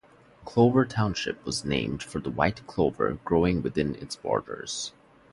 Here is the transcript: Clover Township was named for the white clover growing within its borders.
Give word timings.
Clover 0.45 0.83
Township 0.83 1.45
was 1.45 1.63
named 1.63 2.01
for 2.01 2.17
the 2.19 2.31
white 2.31 2.65
clover 2.65 3.19
growing 3.23 3.61
within 3.61 3.93
its 3.93 4.15
borders. 4.15 4.93